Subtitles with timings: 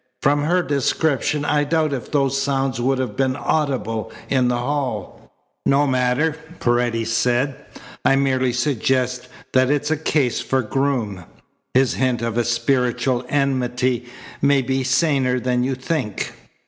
[0.23, 5.31] "From her description I doubt if those sounds would have been audible in the hall."
[5.63, 7.55] "No matter," Paredes said.
[8.03, 11.25] "I merely suggest that it's a case for Groom.
[11.75, 14.09] His hint of a spiritual enmity
[14.41, 16.33] may be saner than you think."